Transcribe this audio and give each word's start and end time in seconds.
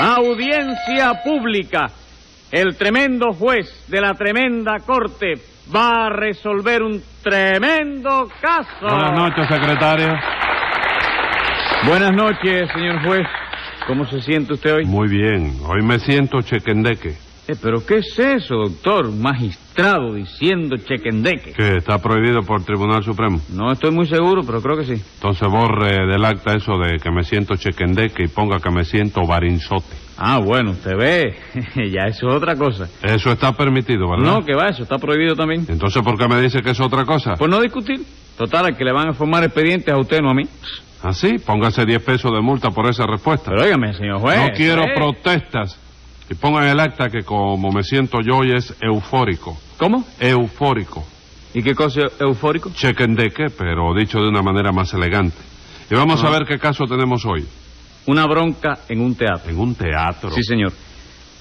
Audiencia 0.00 1.22
pública. 1.22 1.86
El 2.50 2.76
tremendo 2.76 3.32
juez 3.32 3.86
de 3.88 4.00
la 4.00 4.14
tremenda 4.14 4.78
corte 4.84 5.34
va 5.74 6.06
a 6.06 6.08
resolver 6.08 6.82
un 6.82 7.02
tremendo 7.22 8.26
caso. 8.40 8.86
Buenas 8.88 9.12
noches, 9.12 9.46
secretario. 9.46 10.08
Buenas 11.86 12.12
noches, 12.12 12.70
señor 12.72 13.04
juez. 13.04 13.26
¿Cómo 13.86 14.06
se 14.06 14.22
siente 14.22 14.54
usted 14.54 14.74
hoy? 14.74 14.84
Muy 14.86 15.08
bien. 15.08 15.58
Hoy 15.66 15.82
me 15.82 15.98
siento 15.98 16.40
chequendeque. 16.40 17.29
Eh, 17.50 17.56
¿Pero 17.60 17.84
qué 17.84 17.96
es 17.96 18.16
eso, 18.16 18.54
doctor? 18.56 19.10
Magistrado 19.10 20.14
diciendo 20.14 20.76
chequendeque. 20.76 21.52
Que 21.52 21.78
está 21.78 21.98
prohibido 21.98 22.42
por 22.42 22.62
Tribunal 22.62 23.02
Supremo. 23.02 23.40
No 23.52 23.72
estoy 23.72 23.90
muy 23.90 24.06
seguro, 24.06 24.42
pero 24.46 24.62
creo 24.62 24.76
que 24.76 24.84
sí. 24.84 25.02
Entonces 25.14 25.48
borre 25.48 26.06
del 26.06 26.24
acta 26.24 26.54
eso 26.54 26.78
de 26.78 26.98
que 26.98 27.10
me 27.10 27.24
siento 27.24 27.56
chequendeque 27.56 28.24
y 28.24 28.28
ponga 28.28 28.58
que 28.60 28.70
me 28.70 28.84
siento 28.84 29.26
barinzote. 29.26 29.96
Ah, 30.16 30.38
bueno, 30.38 30.72
usted 30.72 30.96
ve. 30.96 31.34
ya 31.90 32.04
eso 32.06 32.28
es 32.28 32.34
otra 32.36 32.54
cosa. 32.54 32.88
Eso 33.02 33.32
está 33.32 33.52
permitido, 33.52 34.08
¿verdad? 34.08 34.32
No, 34.32 34.46
que 34.46 34.54
va, 34.54 34.68
eso 34.68 34.84
está 34.84 34.98
prohibido 34.98 35.34
también. 35.34 35.66
Entonces, 35.68 36.02
¿por 36.02 36.16
qué 36.16 36.28
me 36.28 36.40
dice 36.40 36.60
que 36.62 36.70
es 36.70 36.80
otra 36.80 37.04
cosa? 37.04 37.34
Pues 37.36 37.50
no 37.50 37.60
discutir. 37.60 38.00
Total, 38.36 38.66
al 38.66 38.76
que 38.76 38.84
le 38.84 38.92
van 38.92 39.08
a 39.08 39.12
formar 39.12 39.42
expedientes 39.42 39.92
a 39.92 39.98
usted, 39.98 40.20
no 40.20 40.30
a 40.30 40.34
mí. 40.34 40.44
Así, 41.02 41.38
póngase 41.38 41.84
10 41.84 42.02
pesos 42.04 42.30
de 42.30 42.40
multa 42.40 42.70
por 42.70 42.88
esa 42.88 43.06
respuesta. 43.06 43.50
Pero 43.50 43.64
óigame, 43.64 43.92
señor 43.94 44.20
juez. 44.20 44.38
no 44.38 44.48
quiero 44.54 44.82
¿eh? 44.82 44.92
protestas. 44.94 45.89
Y 46.30 46.34
ponga 46.34 46.62
en 46.62 46.68
el 46.70 46.80
acta 46.80 47.08
que 47.10 47.22
como 47.24 47.70
me 47.72 47.82
siento 47.82 48.18
yo 48.22 48.36
hoy 48.38 48.52
es 48.54 48.72
eufórico. 48.80 49.58
¿Cómo? 49.76 50.04
Eufórico. 50.20 51.04
¿Y 51.52 51.62
qué 51.62 51.74
cosa 51.74 52.02
es 52.06 52.20
eufórico? 52.20 52.70
Chequendeque, 52.72 53.46
pero 53.58 53.92
dicho 53.94 54.20
de 54.20 54.28
una 54.28 54.40
manera 54.40 54.70
más 54.70 54.94
elegante. 54.94 55.36
Y 55.90 55.94
vamos 55.96 56.22
Ah. 56.22 56.28
a 56.28 56.30
ver 56.30 56.44
qué 56.46 56.58
caso 56.58 56.84
tenemos 56.84 57.26
hoy. 57.26 57.44
Una 58.06 58.26
bronca 58.26 58.78
en 58.88 59.00
un 59.00 59.16
teatro. 59.16 59.50
En 59.50 59.58
un 59.58 59.74
teatro. 59.74 60.30
Sí, 60.30 60.42
señor. 60.44 60.72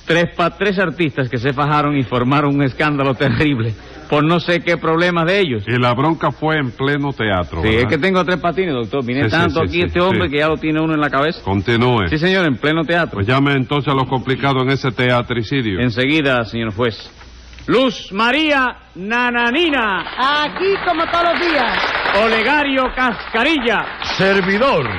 Tres, 0.10 0.32
pa 0.36 0.50
tres 0.50 0.80
artistas 0.80 1.30
que 1.30 1.38
se 1.38 1.54
fajaron 1.54 1.96
y 1.96 2.02
formaron 2.02 2.56
un 2.56 2.64
escándalo 2.64 3.14
terrible 3.14 3.76
por 4.10 4.24
no 4.24 4.40
sé 4.40 4.62
qué 4.62 4.76
problemas 4.76 5.28
de 5.28 5.40
ellos. 5.40 5.64
Y 5.68 5.80
la 5.80 5.94
bronca 5.94 6.32
fue 6.32 6.58
en 6.58 6.72
pleno 6.72 7.14
teatro. 7.14 7.62
Sí, 7.62 7.68
¿verdad? 7.68 7.82
es 7.84 7.86
que 7.90 7.98
tengo 8.00 8.26
tres 8.26 8.38
patines, 8.38 8.74
doctor. 8.74 9.06
Vine 9.06 9.26
Sí, 9.26 9.30
tanto 9.30 9.60
sí, 9.60 9.66
aquí 9.68 9.74
sí, 9.74 9.82
este 9.86 10.02
hombre 10.02 10.26
sí. 10.26 10.32
que 10.32 10.40
ya 10.40 10.48
lo 10.48 10.58
tiene 10.58 10.82
uno 10.82 10.96
en 10.96 11.00
la 11.00 11.12
cabeza. 11.12 11.44
Continúe. 11.44 12.08
Sí, 12.10 12.18
señor, 12.18 12.48
en 12.48 12.58
pleno 12.58 12.84
teatro. 12.84 13.18
Pues 13.18 13.28
llame 13.28 13.52
entonces 13.54 13.94
a 13.94 13.96
lo 13.96 14.08
complicado 14.08 14.64
en 14.64 14.72
ese 14.72 14.90
teatricidio. 14.92 15.80
Enseguida, 15.80 16.44
señor 16.46 16.74
juez. 16.74 16.96
Luz 17.68 18.12
María 18.12 18.78
Nananina, 18.96 20.44
Aquí 20.44 20.74
como 20.88 21.06
todos 21.12 21.26
los 21.26 21.40
días. 21.40 21.78
Olegario 22.26 22.86
Cascarilla, 22.96 23.86
Servidor. 24.18 24.90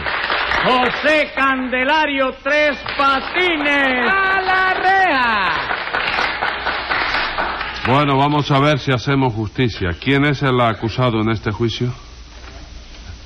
José 0.65 1.31
Candelario 1.35 2.35
Tres 2.43 2.77
Patines. 2.97 4.11
¡A 4.13 4.41
la 4.43 4.75
reja! 4.75 5.53
Bueno, 7.87 8.19
vamos 8.19 8.51
a 8.51 8.59
ver 8.61 8.79
si 8.79 8.93
hacemos 8.93 9.33
justicia. 9.33 9.91
¿Quién 9.99 10.25
es 10.27 10.43
el 10.43 10.61
acusado 10.61 11.21
en 11.23 11.31
este 11.31 11.51
juicio? 11.51 11.93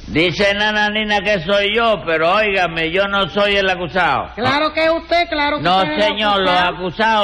Dice 0.07 0.55
Nananina 0.55 1.21
que 1.21 1.41
soy 1.41 1.75
yo, 1.75 2.03
pero 2.07 2.35
óigame, 2.35 2.91
yo 2.93 3.09
no 3.09 3.27
soy 3.31 3.57
el 3.57 3.69
acusado. 3.69 4.33
Claro 4.37 4.71
que 4.73 4.91
usted, 4.91 5.29
claro 5.31 5.57
que 5.57 5.63
No, 5.63 5.79
usted 5.79 5.99
señor, 6.09 6.41
los 6.43 6.51
acusado. 6.51 6.75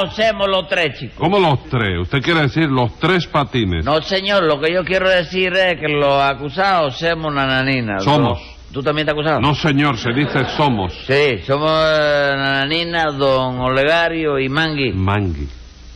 acusados 0.05 0.15
somos 0.15 0.47
los 0.49 0.67
tres, 0.67 0.99
chicos. 0.99 1.15
¿Cómo 1.17 1.39
los 1.39 1.63
tres? 1.69 1.99
Usted 2.01 2.21
quiere 2.21 2.41
decir 2.41 2.67
los 2.69 2.97
tres 2.99 3.27
patines. 3.27 3.85
No, 3.85 4.01
señor, 4.01 4.43
lo 4.43 4.59
que 4.59 4.73
yo 4.73 4.83
quiero 4.83 5.07
decir 5.09 5.53
es 5.53 5.79
que 5.79 5.87
los 5.87 6.21
acusados 6.23 6.97
somos 6.97 7.31
Nananina. 7.33 7.99
Somos. 7.99 8.39
¿Tú, 8.41 8.60
tú 8.71 8.81
también 8.81 9.07
estás 9.07 9.13
acusado? 9.13 9.41
No, 9.41 9.53
señor, 9.53 9.97
se 9.97 10.11
dice 10.11 10.45
somos. 10.57 10.93
Sí, 11.05 11.39
somos 11.45 11.71
eh, 11.71 12.33
Nananina, 12.35 13.11
don 13.11 13.59
Olegario 13.59 14.39
y 14.39 14.49
Mangui. 14.49 14.93
Mangui. 14.93 15.47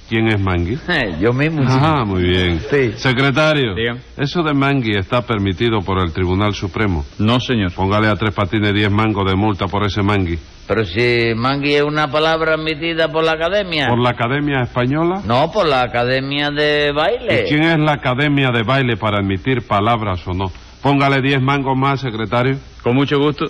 ¿Quién 0.08 0.28
es 0.28 0.40
Mangui? 0.40 0.78
Eh, 0.88 1.18
yo 1.20 1.34
mismo. 1.34 1.64
Ah, 1.68 2.04
muy 2.06 2.24
bien. 2.24 2.60
Sí. 2.60 2.92
Secretario, 2.96 3.74
eso 4.16 4.44
de 4.44 4.54
Mangui 4.54 4.96
está 4.98 5.22
permitido 5.24 5.80
por 5.80 6.00
el 6.00 6.14
Tribunal 6.14 6.54
Supremo. 6.54 7.04
No, 7.18 7.40
señor. 7.40 7.74
Póngale 7.74 8.08
a 8.08 8.16
tres 8.16 8.34
patines 8.34 8.74
10 8.74 8.92
mangos 8.92 9.26
de 9.30 9.36
multa 9.36 9.66
por 9.68 9.84
ese 9.84 10.04
Mangui. 10.04 10.38
Pero 10.68 10.86
si 10.86 11.34
Mangui 11.36 11.76
es 11.76 11.84
una 11.84 12.08
palabra 12.08 12.54
admitida 12.54 13.12
por 13.12 13.24
la 13.24 13.34
academia. 13.34 13.88
¿Por 13.88 14.00
la 14.00 14.10
Academia 14.12 14.62
Española? 14.62 15.22
No, 15.26 15.52
por 15.52 15.68
la 15.68 15.82
academia 15.82 16.50
de 16.52 16.92
baile. 16.92 17.44
¿Y 17.46 17.50
quién 17.50 17.64
es 17.64 17.80
la 17.80 17.94
Academia 17.94 18.50
de 18.52 18.64
Baile 18.64 18.98
para 18.98 19.20
admitir 19.20 19.68
palabras 19.68 20.28
o 20.28 20.34
no? 20.34 20.46
Póngale 20.86 21.20
10 21.20 21.42
mangos 21.42 21.76
más, 21.76 22.00
secretario. 22.00 22.60
Con 22.84 22.94
mucho 22.94 23.18
gusto. 23.18 23.46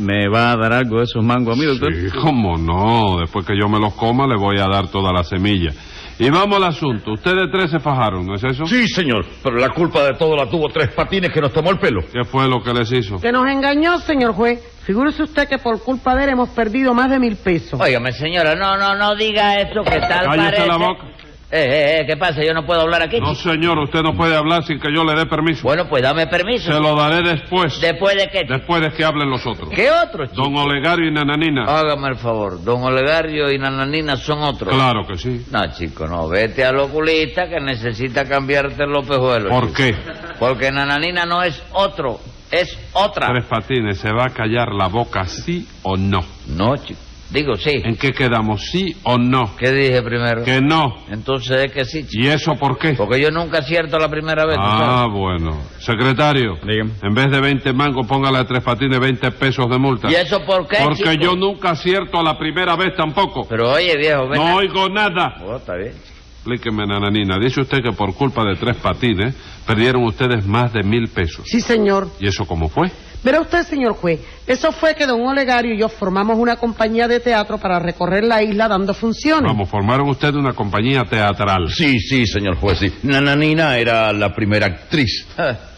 ¿Me 0.00 0.26
va 0.26 0.50
a 0.50 0.56
dar 0.56 0.72
algo 0.72 0.96
de 0.96 1.04
esos 1.04 1.24
mangos 1.24 1.56
a 1.56 1.60
mí, 1.60 1.64
doctor? 1.64 1.94
Sí, 1.94 2.08
cómo 2.20 2.58
no. 2.58 3.20
Después 3.20 3.46
que 3.46 3.56
yo 3.56 3.68
me 3.68 3.78
los 3.78 3.94
coma, 3.94 4.26
le 4.26 4.36
voy 4.36 4.58
a 4.58 4.66
dar 4.66 4.88
toda 4.88 5.12
la 5.12 5.22
semilla. 5.22 5.70
Y 6.18 6.28
vamos 6.28 6.56
al 6.56 6.64
asunto. 6.64 7.12
Ustedes 7.12 7.52
tres 7.52 7.70
se 7.70 7.78
fajaron, 7.78 8.26
¿no 8.26 8.34
es 8.34 8.42
eso? 8.42 8.66
Sí, 8.66 8.88
señor. 8.88 9.24
Pero 9.44 9.58
la 9.58 9.68
culpa 9.68 10.02
de 10.02 10.14
todo 10.14 10.34
la 10.34 10.50
tuvo 10.50 10.68
Tres 10.68 10.88
Patines 10.88 11.30
que 11.30 11.40
nos 11.40 11.52
tomó 11.52 11.70
el 11.70 11.78
pelo. 11.78 12.00
¿Qué 12.12 12.24
fue 12.24 12.48
lo 12.48 12.60
que 12.60 12.74
les 12.74 12.90
hizo? 12.90 13.20
Que 13.20 13.30
nos 13.30 13.48
engañó, 13.48 14.00
señor 14.00 14.32
juez. 14.32 14.60
Figúrese 14.82 15.22
usted 15.22 15.48
que 15.48 15.58
por 15.58 15.80
culpa 15.84 16.16
de 16.16 16.24
él 16.24 16.30
hemos 16.30 16.48
perdido 16.48 16.92
más 16.94 17.08
de 17.08 17.20
mil 17.20 17.36
pesos. 17.36 17.80
Óigame, 17.80 18.10
señora, 18.10 18.56
no, 18.56 18.76
no, 18.76 18.96
no 18.96 19.14
diga 19.14 19.60
eso, 19.60 19.84
que 19.84 20.00
tal 20.00 20.24
Cállese 20.24 20.36
parece... 20.36 20.66
la 20.66 20.76
boca. 20.78 21.06
Eh, 21.48 21.58
eh, 21.58 22.00
eh, 22.00 22.06
¿qué 22.06 22.16
pasa? 22.16 22.42
Yo 22.42 22.52
no 22.52 22.66
puedo 22.66 22.80
hablar 22.80 23.02
aquí. 23.02 23.20
No, 23.20 23.32
chico? 23.34 23.52
señor, 23.52 23.78
usted 23.78 24.02
no 24.02 24.16
puede 24.16 24.34
hablar 24.34 24.64
sin 24.64 24.80
que 24.80 24.92
yo 24.92 25.04
le 25.04 25.14
dé 25.14 25.26
permiso. 25.26 25.62
Bueno, 25.62 25.88
pues 25.88 26.02
dame 26.02 26.26
permiso. 26.26 26.72
Se 26.72 26.80
lo 26.80 26.96
daré 26.96 27.22
después. 27.22 27.80
¿Después 27.80 28.16
de 28.16 28.28
qué? 28.28 28.40
chico? 28.40 28.54
Después 28.54 28.82
de 28.82 28.90
que 28.90 29.04
hablen 29.04 29.30
los 29.30 29.46
otros. 29.46 29.70
¿Qué 29.70 29.88
otro, 29.88 30.26
chico? 30.26 30.42
Don 30.42 30.56
Olegario 30.56 31.06
y 31.08 31.12
Nananina. 31.12 31.64
Hágame 31.64 32.08
el 32.08 32.16
favor, 32.16 32.62
don 32.64 32.82
Olegario 32.82 33.50
y 33.52 33.58
Nananina 33.58 34.16
son 34.16 34.42
otros. 34.42 34.74
Claro 34.74 35.06
que 35.06 35.16
sí. 35.16 35.46
No, 35.52 35.72
chico, 35.72 36.08
no. 36.08 36.28
Vete 36.28 36.64
al 36.64 36.80
oculista 36.80 37.48
que 37.48 37.60
necesita 37.60 38.24
cambiarte 38.24 38.84
los 38.84 39.06
pejuelos. 39.06 39.52
¿Por 39.52 39.72
qué? 39.72 39.94
Porque 40.40 40.72
Nananina 40.72 41.26
no 41.26 41.44
es 41.44 41.62
otro, 41.74 42.18
es 42.50 42.76
otra. 42.92 43.28
Tres 43.28 43.44
patines, 43.44 43.98
¿se 43.98 44.12
va 44.12 44.26
a 44.26 44.30
callar 44.30 44.72
la 44.72 44.88
boca 44.88 45.24
sí 45.26 45.64
o 45.84 45.96
no? 45.96 46.24
No, 46.48 46.76
chico. 46.76 47.05
Digo, 47.30 47.56
sí. 47.56 47.82
¿En 47.84 47.96
qué 47.96 48.12
quedamos? 48.12 48.62
¿Sí 48.70 48.96
o 49.02 49.18
no? 49.18 49.56
¿Qué 49.56 49.72
dije 49.72 50.00
primero? 50.02 50.44
Que 50.44 50.60
no. 50.60 50.94
Entonces 51.10 51.64
es 51.66 51.72
que 51.72 51.84
sí, 51.84 52.06
chico. 52.06 52.22
¿Y 52.24 52.28
eso 52.28 52.54
por 52.54 52.78
qué? 52.78 52.92
Porque 52.92 53.20
yo 53.20 53.30
nunca 53.32 53.58
acierto 53.58 53.98
la 53.98 54.08
primera 54.08 54.46
vez, 54.46 54.54
¿tú 54.56 54.62
Ah, 54.64 55.06
sabes? 55.06 55.12
bueno. 55.18 55.60
Secretario, 55.80 56.56
Dígame. 56.64 56.92
en 57.02 57.14
vez 57.14 57.30
de 57.30 57.40
20 57.40 57.72
mangos, 57.72 58.06
póngale 58.06 58.38
a 58.38 58.44
tres 58.44 58.62
patines 58.62 59.00
20 59.00 59.30
pesos 59.32 59.68
de 59.68 59.76
multa. 59.78 60.08
¿Y 60.10 60.14
eso 60.14 60.44
por 60.46 60.68
qué, 60.68 60.76
Porque 60.84 61.02
chico? 61.02 61.12
yo 61.24 61.34
nunca 61.34 61.70
acierto 61.70 62.20
a 62.20 62.22
la 62.22 62.38
primera 62.38 62.76
vez 62.76 62.94
tampoco. 62.96 63.46
Pero 63.48 63.72
oye, 63.72 63.96
viejo, 63.96 64.28
ven. 64.28 64.40
No 64.40 64.46
a- 64.48 64.54
oigo 64.54 64.88
nada. 64.88 65.34
Oh, 65.44 65.56
está 65.56 65.74
bien. 65.74 65.92
Explíqueme, 66.36 66.86
nananina. 66.86 67.40
Dice 67.40 67.60
usted 67.60 67.82
que 67.82 67.90
por 67.90 68.14
culpa 68.14 68.44
de 68.44 68.54
tres 68.54 68.76
patines 68.76 69.34
perdieron 69.66 70.04
ustedes 70.04 70.46
más 70.46 70.72
de 70.72 70.84
mil 70.84 71.08
pesos. 71.08 71.44
Sí, 71.44 71.60
señor. 71.60 72.06
¿Y 72.20 72.28
eso 72.28 72.46
cómo 72.46 72.68
fue? 72.68 72.88
Verá 73.22 73.40
usted, 73.40 73.64
señor 73.64 73.94
juez, 73.94 74.20
eso 74.46 74.70
fue 74.72 74.94
que 74.94 75.06
don 75.06 75.20
Olegario 75.26 75.74
y 75.74 75.78
yo 75.78 75.88
formamos 75.88 76.38
una 76.38 76.56
compañía 76.56 77.08
de 77.08 77.20
teatro 77.20 77.58
para 77.58 77.78
recorrer 77.78 78.24
la 78.24 78.42
isla 78.42 78.68
dando 78.68 78.94
funciones. 78.94 79.50
Vamos, 79.50 79.68
formaron 79.68 80.08
ustedes 80.08 80.36
una 80.36 80.52
compañía 80.52 81.02
teatral. 81.02 81.68
Sí, 81.68 81.98
sí, 81.98 82.26
señor 82.26 82.56
juez, 82.56 82.78
sí. 82.78 82.92
Nananina 83.02 83.76
era 83.78 84.12
la 84.12 84.32
primera 84.32 84.66
actriz. 84.66 85.26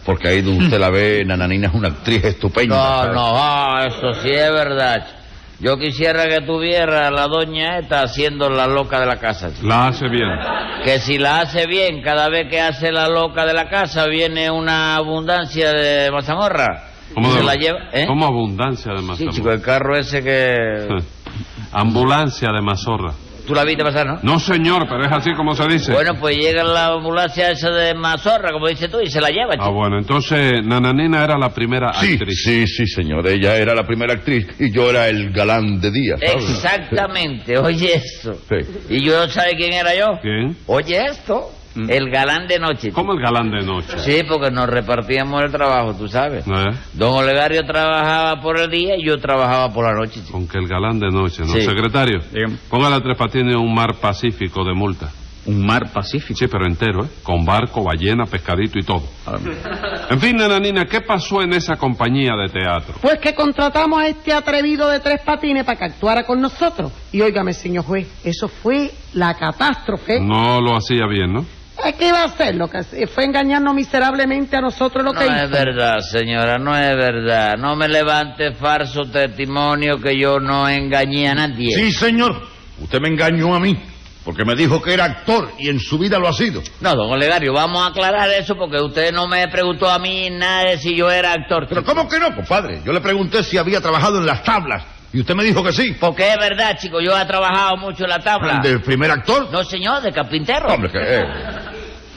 Porque 0.04 0.28
ahí 0.28 0.42
donde 0.42 0.64
usted 0.64 0.78
la 0.78 0.90
ve, 0.90 1.24
Nananina 1.24 1.68
es 1.68 1.74
una 1.74 1.88
actriz 1.88 2.24
estupenda. 2.24 3.06
No, 3.06 3.12
no, 3.12 3.32
ah, 3.34 3.84
eso 3.86 4.14
sí 4.22 4.30
es 4.30 4.50
verdad. 4.50 5.06
Yo 5.60 5.76
quisiera 5.76 6.28
que 6.28 6.40
tuviera 6.42 7.10
la 7.10 7.26
doña 7.26 7.78
esta 7.80 8.02
haciendo 8.02 8.48
la 8.48 8.68
loca 8.68 9.00
de 9.00 9.06
la 9.06 9.16
casa. 9.16 9.52
chico. 9.52 9.66
La 9.66 9.88
hace 9.88 10.08
bien. 10.08 10.28
Que 10.84 11.00
si 11.00 11.18
la 11.18 11.40
hace 11.40 11.66
bien, 11.66 12.00
cada 12.00 12.28
vez 12.28 12.48
que 12.48 12.60
hace 12.60 12.92
la 12.92 13.08
loca 13.08 13.44
de 13.44 13.54
la 13.54 13.68
casa, 13.68 14.06
viene 14.06 14.50
una 14.52 14.94
abundancia 14.94 15.72
de 15.72 16.12
mazamorra. 16.12 16.84
¿Cómo, 17.14 17.28
Y 17.28 17.32
se 17.32 17.38
de- 17.38 17.44
la 17.44 17.54
lleva, 17.54 17.78
¿eh? 17.92 18.04
¿Cómo 18.06 18.26
abundancia 18.26 18.92
de 18.92 18.98
Sí, 19.00 19.04
mazorra? 19.04 19.32
chico, 19.32 19.50
el 19.52 19.60
carro 19.62 19.96
ese 19.96 20.22
que... 20.22 20.88
Ambulancia 21.72 22.50
de 22.52 22.60
mazorra. 22.62 23.12
Tú 23.46 23.54
la 23.54 23.64
viste 23.64 23.82
pasar, 23.82 24.06
¿no? 24.06 24.18
No, 24.22 24.38
señor, 24.38 24.86
pero 24.90 25.06
es 25.06 25.10
así 25.12 25.32
como 25.32 25.54
se 25.54 25.66
dice. 25.68 25.90
Bueno, 25.92 26.12
pues 26.20 26.36
llega 26.36 26.62
la 26.64 26.88
ambulancia 26.88 27.50
esa 27.50 27.70
de 27.70 27.94
mazorra, 27.94 28.52
como 28.52 28.68
dices 28.68 28.90
tú, 28.90 29.00
y 29.00 29.06
se 29.06 29.22
la 29.22 29.30
lleva, 29.30 29.54
Ah, 29.54 29.56
chico. 29.56 29.72
bueno, 29.72 29.96
entonces 29.98 30.62
Nananina 30.62 31.24
era 31.24 31.38
la 31.38 31.48
primera 31.54 31.94
Sí, 31.94 32.12
actriz. 32.12 32.42
sí, 32.44 32.66
sí, 32.66 32.86
señor. 32.86 33.26
Ella 33.26 33.56
era 33.56 33.74
la 33.74 33.84
primera 33.86 34.12
actriz 34.12 34.46
y 34.58 34.70
yo 34.70 34.90
era 34.90 35.08
el 35.08 35.30
galán 35.30 35.80
de 35.80 35.90
día. 35.90 36.16
Exactamente, 36.20 37.56
oye 37.58 37.94
eso. 37.94 38.34
Sí. 38.50 38.56
¿Y 38.90 39.02
yo 39.04 39.26
sabe 39.28 39.56
quién 39.56 39.72
era 39.72 39.94
yo? 39.94 40.18
¿Quién? 40.20 40.54
Oye 40.66 41.06
esto, 41.06 41.50
Mm. 41.78 41.90
el 41.90 42.10
galán 42.10 42.46
de 42.48 42.58
noche. 42.58 42.88
chico. 42.88 42.94
¿Cómo 42.94 43.12
el 43.12 43.20
galán 43.20 43.50
de 43.50 43.64
noche? 43.64 43.98
Sí, 43.98 44.22
porque 44.28 44.50
nos 44.50 44.66
repartíamos 44.68 45.42
el 45.42 45.50
trabajo, 45.52 45.94
tú 45.94 46.08
sabes. 46.08 46.46
¿Eh? 46.46 46.70
Don 46.94 47.14
Olegario 47.14 47.62
trabajaba 47.64 48.40
por 48.40 48.58
el 48.58 48.70
día 48.70 48.96
y 48.96 49.04
yo 49.06 49.16
trabajaba 49.18 49.72
por 49.72 49.84
la 49.84 49.92
noche. 49.94 50.20
chico. 50.20 50.32
Con 50.32 50.48
que 50.48 50.58
el 50.58 50.66
galán 50.68 50.98
de 50.98 51.08
noche, 51.10 51.42
¿no? 51.44 51.52
Sí. 51.52 51.62
Secretario, 51.62 52.20
Dígame. 52.32 52.56
póngale 52.68 52.96
a 52.96 53.00
Tres 53.00 53.16
Patines 53.16 53.56
un 53.56 53.72
mar 53.74 53.94
pacífico 54.00 54.64
de 54.64 54.74
multa. 54.74 55.08
Un 55.46 55.64
mar 55.64 55.90
pacífico. 55.92 56.38
Sí, 56.38 56.46
pero 56.46 56.66
entero, 56.66 57.04
¿eh? 57.04 57.08
Con 57.22 57.42
barco, 57.46 57.82
ballena, 57.82 58.26
pescadito 58.26 58.78
y 58.78 58.82
todo. 58.82 59.02
En 60.10 60.20
fin, 60.20 60.36
nananina, 60.36 60.84
¿qué 60.84 61.00
pasó 61.00 61.40
en 61.40 61.54
esa 61.54 61.76
compañía 61.76 62.32
de 62.36 62.48
teatro? 62.52 62.96
Pues 63.00 63.18
que 63.18 63.34
contratamos 63.34 63.98
a 63.98 64.08
este 64.08 64.32
atrevido 64.34 64.88
de 64.88 65.00
tres 65.00 65.20
patines 65.24 65.64
para 65.64 65.78
que 65.78 65.84
actuara 65.86 66.24
con 66.24 66.40
nosotros. 66.40 66.92
Y 67.12 67.22
óigame, 67.22 67.54
señor 67.54 67.84
juez, 67.84 68.06
eso 68.24 68.48
fue 68.48 68.90
la 69.14 69.32
catástrofe. 69.34 70.20
No 70.20 70.60
lo 70.60 70.76
hacía 70.76 71.06
bien, 71.06 71.32
¿no? 71.32 71.46
Eh, 71.84 71.94
¿Qué 71.98 72.08
iba 72.08 72.22
a 72.22 72.24
hacer? 72.24 72.54
Lo 72.56 72.68
que 72.68 72.82
fue 73.06 73.24
engañarnos 73.24 73.74
miserablemente 73.74 74.56
a 74.56 74.60
nosotros 74.60 75.04
lo 75.04 75.12
No 75.12 75.18
que 75.20 75.26
es 75.26 75.32
hizo. 75.44 75.48
verdad, 75.50 75.98
señora, 76.00 76.58
no 76.58 76.76
es 76.76 76.96
verdad. 76.96 77.56
No 77.56 77.76
me 77.76 77.88
levante 77.88 78.52
falso 78.54 79.02
testimonio 79.04 79.98
que 80.00 80.18
yo 80.18 80.40
no 80.40 80.68
engañé 80.68 81.28
a 81.28 81.34
nadie. 81.34 81.70
Sí, 81.74 81.92
señor. 81.92 82.40
Usted 82.80 83.00
me 83.00 83.08
engañó 83.08 83.54
a 83.54 83.60
mí. 83.60 83.76
Porque 84.24 84.44
me 84.44 84.54
dijo 84.54 84.82
que 84.82 84.92
era 84.92 85.04
actor 85.04 85.52
y 85.58 85.70
en 85.70 85.80
su 85.80 85.96
vida 85.98 86.18
lo 86.18 86.28
ha 86.28 86.32
sido. 86.34 86.60
No, 86.82 86.94
don 86.94 87.10
Olegario, 87.10 87.54
vamos 87.54 87.82
a 87.82 87.86
aclarar 87.86 88.28
eso 88.30 88.56
porque 88.56 88.78
usted 88.78 89.10
no 89.10 89.26
me 89.26 89.48
preguntó 89.48 89.88
a 89.88 89.98
mí 89.98 90.28
nada 90.30 90.64
de 90.64 90.78
si 90.78 90.94
yo 90.94 91.10
era 91.10 91.32
actor. 91.32 91.64
Pero 91.66 91.82
¿cómo 91.82 92.06
que 92.06 92.18
no, 92.18 92.34
compadre? 92.34 92.82
Yo 92.84 92.92
le 92.92 93.00
pregunté 93.00 93.42
si 93.42 93.56
había 93.56 93.80
trabajado 93.80 94.18
en 94.18 94.26
las 94.26 94.42
tablas 94.42 94.84
y 95.14 95.20
usted 95.20 95.34
me 95.34 95.44
dijo 95.44 95.62
que 95.64 95.72
sí. 95.72 95.96
Porque 95.98 96.28
es 96.30 96.36
verdad, 96.36 96.76
chico, 96.78 97.00
yo 97.00 97.18
he 97.18 97.24
trabajado 97.24 97.78
mucho 97.78 98.04
en 98.04 98.10
la 98.10 98.18
tabla. 98.18 98.60
¿Del 98.62 98.82
primer 98.82 99.10
actor? 99.12 99.48
No, 99.50 99.64
señor, 99.64 100.02
de 100.02 100.12
carpintero. 100.12 100.68
Hombre, 100.68 100.90
que... 100.90 100.98
eh. 100.98 101.24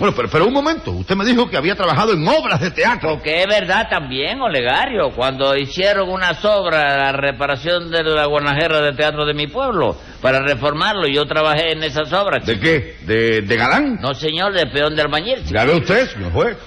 Bueno, 0.02 0.16
pero, 0.16 0.30
pero 0.32 0.48
un 0.48 0.54
momento. 0.54 0.90
Usted 0.94 1.16
me 1.16 1.24
dijo 1.24 1.48
que 1.48 1.56
había 1.56 1.76
trabajado 1.76 2.14
en 2.14 2.28
obras 2.28 2.60
de 2.60 2.72
teatro. 2.72 3.10
Porque 3.18 3.44
es 3.44 3.48
verdad 3.48 3.88
también, 3.88 4.42
Olegario, 4.42 5.12
cuando 5.16 5.56
hicieron 5.56 6.10
unas 6.10 6.44
obras, 6.44 6.98
la 6.98 7.12
reparación 7.12 7.92
de 7.92 8.04
la 8.04 8.26
guanajera 8.26 8.82
de 8.82 8.94
teatro 8.94 9.28
de 9.28 9.36
mi 9.36 9.46
pueblo, 9.46 9.96
para 10.20 10.40
reformarlo, 10.40 11.06
yo 11.08 11.28
trabajé 11.28 11.74
en 11.74 11.84
esas 11.84 12.12
obras. 12.14 12.44
¿De 12.48 12.60
qué? 12.60 12.96
¿De, 13.02 13.44
de 13.44 13.56
galán? 13.56 14.00
No, 14.02 14.16
señor, 14.16 14.54
de 14.54 14.66
peón 14.66 14.96
de 14.96 15.04
albañil. 15.04 15.38
chico. 15.44 15.54
Ya 15.54 15.66
ve 15.66 15.76
usted, 15.76 16.08
señor 16.10 16.32
juez. 16.32 16.58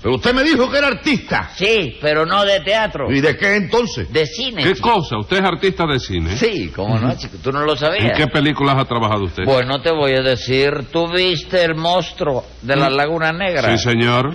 Pero 0.00 0.14
usted 0.14 0.32
me 0.32 0.44
dijo 0.44 0.70
que 0.70 0.78
era 0.78 0.86
artista. 0.88 1.50
Sí, 1.56 1.98
pero 2.00 2.24
no 2.24 2.44
de 2.44 2.60
teatro. 2.60 3.10
¿Y 3.10 3.20
de 3.20 3.36
qué 3.36 3.56
entonces? 3.56 4.12
De 4.12 4.26
cine. 4.26 4.62
¿Qué 4.62 4.74
chico. 4.74 4.92
cosa? 4.92 5.18
¿Usted 5.18 5.38
es 5.38 5.42
artista 5.44 5.84
de 5.86 5.98
cine? 5.98 6.36
Sí, 6.36 6.70
cómo 6.74 6.98
no, 6.98 7.16
chico, 7.16 7.36
tú 7.42 7.50
no 7.50 7.62
lo 7.64 7.72
¿En 7.72 7.78
sabías. 7.78 8.16
qué 8.16 8.26
películas 8.28 8.76
ha 8.78 8.84
trabajado 8.84 9.24
usted? 9.24 9.44
Bueno, 9.44 9.80
te 9.80 9.90
voy 9.90 10.12
a 10.12 10.22
decir, 10.22 10.70
tú 10.92 11.08
viste 11.12 11.64
el 11.64 11.74
monstruo 11.74 12.44
de 12.62 12.76
la 12.76 12.88
Laguna 12.90 13.32
Negra. 13.32 13.76
Sí, 13.76 13.90
señor. 13.90 14.34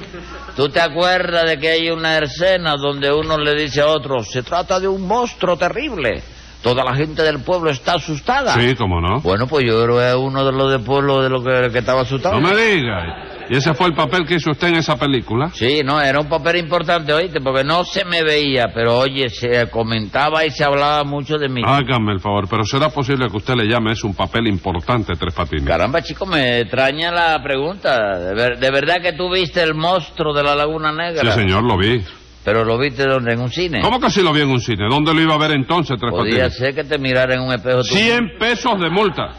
¿Tú 0.56 0.68
te 0.70 0.82
acuerdas 0.82 1.50
de 1.50 1.58
que 1.58 1.70
hay 1.70 1.90
una 1.90 2.18
escena 2.20 2.76
donde 2.76 3.12
uno 3.12 3.38
le 3.38 3.56
dice 3.56 3.82
a 3.82 3.88
otro, 3.88 4.22
se 4.24 4.44
trata 4.44 4.80
de 4.80 4.88
un 4.88 5.08
monstruo 5.08 5.56
terrible? 5.58 6.22
Toda 6.62 6.84
la 6.86 6.96
gente 6.96 7.24
del 7.24 7.40
pueblo 7.42 7.72
está 7.72 7.96
asustada. 7.96 8.54
Sí, 8.54 8.74
cómo 8.76 9.02
no. 9.02 9.20
Bueno, 9.20 9.48
pues 9.48 9.66
yo 9.68 9.84
era 9.84 10.16
uno 10.18 10.46
de 10.46 10.52
los 10.54 10.72
del 10.72 10.82
pueblo 10.82 11.22
de 11.22 11.30
lo 11.30 11.44
que, 11.44 11.70
que 11.74 11.80
estaba 11.80 12.02
asustado. 12.02 12.40
No 12.40 12.50
me 12.50 12.56
diga. 12.56 13.33
¿Y 13.54 13.58
ese 13.58 13.74
fue 13.76 13.86
el 13.88 13.94
papel 13.94 14.26
que 14.26 14.34
hizo 14.36 14.50
usted 14.50 14.70
en 14.70 14.76
esa 14.76 14.96
película? 14.98 15.50
Sí, 15.54 15.82
no, 15.86 16.02
era 16.02 16.20
un 16.20 16.28
papel 16.28 16.56
importante, 16.58 17.14
oíste, 17.14 17.40
porque 17.40 17.64
no 17.64 17.84
se 17.86 18.04
me 18.04 18.24
veía, 18.24 18.72
pero 18.74 18.98
oye, 18.98 19.30
se 19.30 19.70
comentaba 19.70 20.44
y 20.44 20.50
se 20.50 20.64
hablaba 20.64 21.04
mucho 21.04 21.38
de 21.38 21.50
mí. 21.50 21.62
Hágame 21.64 22.14
el 22.14 22.20
favor, 22.20 22.48
pero 22.50 22.64
¿será 22.64 22.90
posible 22.90 23.28
que 23.30 23.38
usted 23.38 23.54
le 23.54 23.66
llame 23.68 23.92
es 23.92 24.04
un 24.04 24.16
papel 24.16 24.48
importante, 24.48 25.14
Tres 25.20 25.36
Patines? 25.36 25.66
Caramba, 25.66 26.02
chico, 26.02 26.26
me 26.26 26.62
extraña 26.62 27.12
la 27.12 27.44
pregunta. 27.44 28.18
¿De, 28.18 28.34
ver- 28.34 28.58
de 28.58 28.72
verdad 28.72 29.02
que 29.04 29.14
tú 29.14 29.32
viste 29.32 29.62
el 29.62 29.76
monstruo 29.76 30.34
de 30.34 30.42
la 30.42 30.56
Laguna 30.56 30.92
Negra? 30.92 31.32
Sí, 31.32 31.40
señor, 31.40 31.64
lo 31.64 31.78
vi. 31.78 32.02
¿Pero 32.44 32.66
lo 32.66 32.80
viste 32.80 33.06
donde? 33.06 33.34
¿En 33.34 33.40
un 33.40 33.50
cine? 33.52 33.82
¿Cómo 33.82 34.00
que 34.00 34.10
si 34.10 34.24
lo 34.24 34.34
vi 34.34 34.42
en 34.42 34.50
un 34.50 34.60
cine? 34.62 34.88
¿Dónde 34.90 35.14
lo 35.14 35.22
iba 35.22 35.36
a 35.36 35.38
ver 35.38 35.52
entonces, 35.52 35.96
Tres 36.00 36.10
Podía 36.12 36.32
Patines? 36.46 36.58
ser 36.58 36.74
que 36.74 36.84
te 36.86 36.98
mirara 36.98 37.36
en 37.36 37.42
un 37.42 37.54
espejo. 37.54 37.84
100 37.84 38.38
pesos 38.40 38.80
de 38.80 38.90
multa. 38.90 39.30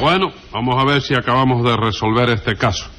Bueno, 0.00 0.32
vamos 0.50 0.74
a 0.82 0.84
ver 0.84 1.02
si 1.02 1.14
acabamos 1.14 1.62
de 1.62 1.76
resolver 1.76 2.30
este 2.30 2.56
caso. 2.56 2.90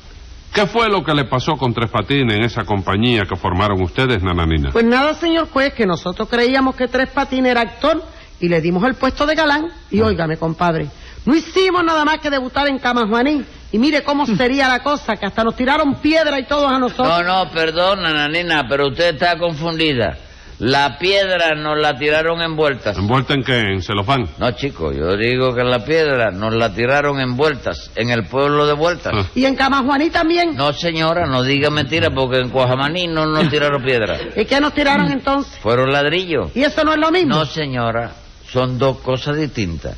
¿Qué 0.56 0.66
fue 0.68 0.88
lo 0.90 1.04
que 1.04 1.14
le 1.14 1.26
pasó 1.26 1.58
con 1.58 1.74
Tres 1.74 1.90
Patines 1.92 2.34
en 2.38 2.44
esa 2.46 2.64
compañía 2.64 3.24
que 3.28 3.36
formaron 3.36 3.82
ustedes, 3.82 4.24
Nananina? 4.24 4.70
Pues 4.72 4.86
nada, 4.86 5.14
señor 5.14 5.50
juez, 5.50 5.74
que 5.74 5.86
nosotros 5.86 6.30
creíamos 6.30 6.78
que 6.78 6.88
Tres 6.88 7.10
Patines 7.10 7.52
era 7.52 7.60
actor 7.60 8.02
y 8.40 8.48
le 8.48 8.62
dimos 8.62 8.82
el 8.86 8.96
puesto 8.96 9.26
de 9.26 9.36
galán. 9.36 9.68
Y 9.92 10.00
Ah. 10.00 10.06
óigame, 10.06 10.38
compadre, 10.38 10.88
no 11.26 11.36
hicimos 11.36 11.84
nada 11.84 12.06
más 12.06 12.20
que 12.20 12.30
debutar 12.30 12.70
en 12.70 12.80
Camajuaní. 12.80 13.44
Y 13.74 13.78
mire 13.80 14.04
cómo 14.04 14.26
sería 14.26 14.70
la 14.70 14.80
cosa, 14.82 15.18
que 15.18 15.26
hasta 15.26 15.44
nos 15.44 15.58
tiraron 15.58 15.96
piedra 15.96 16.40
y 16.40 16.46
todos 16.48 16.72
a 16.72 16.80
nosotros. 16.80 17.06
No, 17.10 17.22
no, 17.22 17.52
perdona, 17.52 18.14
nanina, 18.14 18.66
pero 18.70 18.88
usted 18.88 19.16
está 19.16 19.38
confundida. 19.38 20.18
La 20.60 20.98
piedra 20.98 21.54
nos 21.54 21.78
la 21.78 21.98
tiraron 21.98 22.42
envueltas. 22.42 22.98
¿Envuelta 22.98 23.34
en 23.34 23.44
qué? 23.44 23.60
¿En 23.60 23.82
celofán? 23.82 24.30
No, 24.38 24.52
chico, 24.52 24.94
yo 24.94 25.18
digo 25.18 25.54
que 25.54 25.64
la 25.64 25.84
piedra 25.84 26.32
nos 26.32 26.54
la 26.54 26.74
tiraron 26.74 27.20
envueltas 27.20 27.92
en 27.96 28.10
el 28.10 28.26
pueblo 28.26 28.66
de 28.66 28.74
Vueltas. 28.74 29.14
Ah. 29.14 29.26
Y 29.36 29.46
en 29.46 29.56
Camajuaní 29.56 30.10
también. 30.10 30.56
No, 30.56 30.72
señora, 30.72 31.26
no 31.26 31.44
diga 31.44 31.70
mentira 31.70 32.10
porque 32.10 32.38
en 32.38 32.50
Cuajamaní 32.50 33.08
no 33.08 33.26
nos 33.26 33.50
tiraron 33.50 33.84
piedra. 33.84 34.18
¿Y 34.36 34.46
qué 34.46 34.62
nos 34.62 34.74
tiraron 34.74 35.12
entonces? 35.12 35.58
Fueron 35.60 35.92
ladrillos. 35.92 36.56
¿Y 36.56 36.64
eso 36.64 36.84
no 36.86 36.94
es 36.94 37.00
lo 37.00 37.12
mismo? 37.12 37.36
No, 37.36 37.46
señora, 37.46 38.12
son 38.50 38.78
dos 38.78 39.00
cosas 39.00 39.36
distintas. 39.36 39.98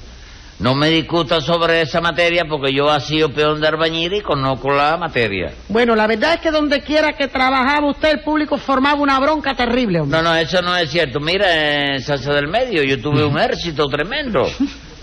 No 0.59 0.73
me 0.73 0.89
discuta 0.89 1.39
sobre 1.39 1.81
esa 1.81 2.01
materia 2.01 2.45
porque 2.49 2.73
yo 2.73 2.93
he 2.93 2.99
sido 3.01 3.29
peón 3.29 3.61
de 3.61 3.67
albañil 3.67 4.13
y 4.13 4.21
conozco 4.21 4.71
la 4.71 4.97
materia. 4.97 5.53
Bueno, 5.69 5.95
la 5.95 6.07
verdad 6.07 6.33
es 6.33 6.39
que 6.41 6.49
donde 6.49 6.81
quiera 6.81 7.13
que 7.13 7.27
trabajaba 7.27 7.87
usted, 7.91 8.09
el 8.13 8.19
público 8.21 8.57
formaba 8.57 8.99
una 8.99 9.19
bronca 9.19 9.53
terrible, 9.55 9.99
hombre. 9.99 10.17
No, 10.17 10.23
no, 10.23 10.35
eso 10.35 10.61
no 10.63 10.75
es 10.75 10.89
cierto. 10.89 11.19
Mira, 11.19 11.93
en 11.93 12.01
Salsa 12.01 12.33
del 12.33 12.47
Medio 12.47 12.81
yo 12.83 12.99
tuve 12.99 13.23
un 13.23 13.37
éxito 13.39 13.85
tremendo. 13.85 14.47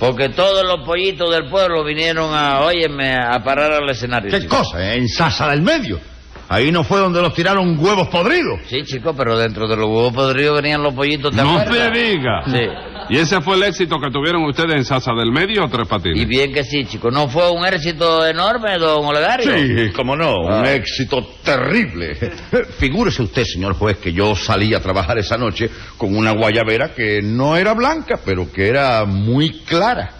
Porque 0.00 0.30
todos 0.30 0.64
los 0.66 0.84
pollitos 0.84 1.30
del 1.30 1.48
pueblo 1.48 1.84
vinieron 1.84 2.34
a, 2.34 2.62
óyeme, 2.62 3.14
a 3.14 3.42
parar 3.44 3.72
al 3.72 3.88
escenario. 3.88 4.30
¿Qué 4.30 4.40
chico. 4.40 4.56
cosa? 4.56 4.94
En 4.94 5.08
Sasa 5.08 5.50
del 5.50 5.62
Medio. 5.62 6.00
Ahí 6.48 6.70
no 6.70 6.84
fue 6.84 6.98
donde 7.00 7.22
nos 7.22 7.32
tiraron 7.32 7.78
huevos 7.78 8.08
podridos. 8.08 8.60
Sí, 8.66 8.82
chico, 8.84 9.14
pero 9.16 9.38
dentro 9.38 9.66
de 9.66 9.76
los 9.76 9.86
huevos 9.86 10.12
podridos 10.12 10.60
venían 10.60 10.82
los 10.82 10.92
pollitos 10.94 11.34
de 11.34 11.42
No 11.42 11.64
me 11.64 11.90
diga. 11.90 12.42
Sí. 12.46 12.68
¿Y 13.08 13.18
ese 13.18 13.40
fue 13.40 13.56
el 13.56 13.62
éxito 13.64 13.96
que 14.00 14.10
tuvieron 14.10 14.44
ustedes 14.44 14.74
en 14.74 14.84
Sasa 14.84 15.12
del 15.12 15.30
Medio 15.30 15.64
o 15.64 15.68
Tres 15.68 15.86
Patines? 15.86 16.18
Y 16.20 16.24
bien 16.24 16.52
que 16.52 16.64
sí, 16.64 16.84
chico. 16.86 17.10
¿No 17.10 17.28
fue 17.28 17.50
un 17.50 17.64
éxito 17.66 18.26
enorme, 18.26 18.78
don 18.78 19.04
Olegario? 19.04 19.52
Sí, 19.52 19.92
cómo 19.94 20.16
no, 20.16 20.34
un 20.40 20.64
Ah. 20.64 20.72
éxito 20.72 21.22
terrible. 21.44 22.14
Figúrese 22.78 23.22
usted, 23.22 23.44
señor 23.44 23.74
juez, 23.74 23.98
que 23.98 24.12
yo 24.12 24.34
salí 24.34 24.74
a 24.74 24.80
trabajar 24.80 25.18
esa 25.18 25.36
noche 25.36 25.70
con 25.98 26.16
una 26.16 26.32
guayabera 26.32 26.94
que 26.94 27.20
no 27.22 27.56
era 27.56 27.74
blanca, 27.74 28.18
pero 28.24 28.50
que 28.52 28.68
era 28.68 29.04
muy 29.04 29.60
clara. 29.64 30.10